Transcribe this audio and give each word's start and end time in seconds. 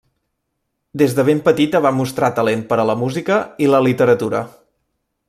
Des 1.01 1.11
de 1.19 1.25
ben 1.27 1.41
petita 1.49 1.81
va 1.87 1.91
mostrar 1.99 2.31
talent 2.41 2.63
per 2.71 2.79
a 2.85 2.87
la 2.93 2.97
música 3.05 3.39
i 3.67 3.69
la 3.75 3.83
literatura. 3.89 4.41